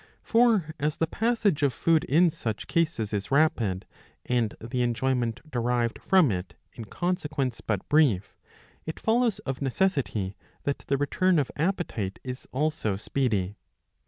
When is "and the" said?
4.25-4.81